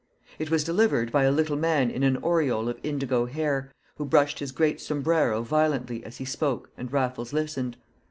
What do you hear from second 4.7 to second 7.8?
sombrero violently as he spoke and Raffles listened.